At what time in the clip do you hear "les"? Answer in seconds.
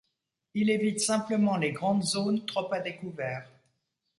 1.57-1.73